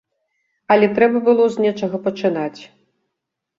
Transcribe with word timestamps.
Але 0.75 0.87
трэба 0.95 1.21
было 1.29 1.45
з 1.57 1.67
нечага 1.67 1.97
пачынаць. 2.09 2.61